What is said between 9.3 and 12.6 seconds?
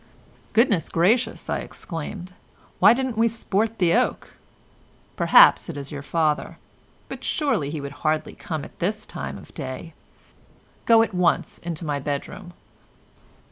of day! Go at once into my bedroom."